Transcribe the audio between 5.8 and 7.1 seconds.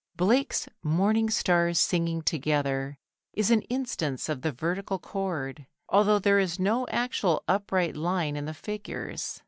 although there is no